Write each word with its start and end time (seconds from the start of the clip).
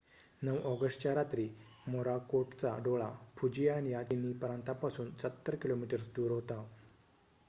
9 0.41 0.53
ऑगस्टच्या 0.65 1.13
रात्री 1.15 1.47
मोराकोटचा 1.87 2.75
डोळा 2.83 3.09
फुजियान 3.37 3.87
या 3.87 4.01
चिनी 4.03 4.33
प्रांतापासून 4.39 5.11
सत्तर 5.21 5.55
किलोमीटर्स 5.57 6.07
दूर 6.15 6.31
होता 6.31 6.61